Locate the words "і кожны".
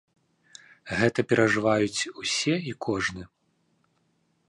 2.73-3.23